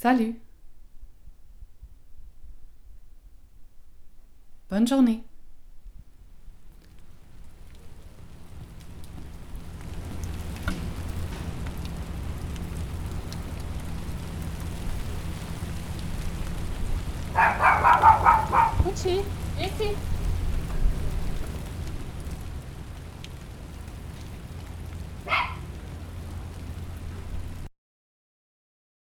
[0.00, 0.40] Salut.
[4.70, 5.22] Bonne journée.